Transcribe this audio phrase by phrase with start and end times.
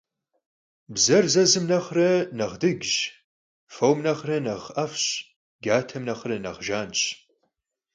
[0.93, 2.91] Bzer zezım nexhre nexh dıcş,
[3.73, 5.05] fom nexhre nexh 'ef'ş,
[5.63, 7.01] catem nexhre nexh jjanş.